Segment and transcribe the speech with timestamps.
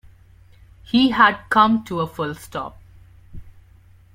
[0.81, 2.79] He had come to a full stop